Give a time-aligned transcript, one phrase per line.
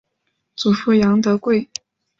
[0.55, 1.69] 祖父杨德贵。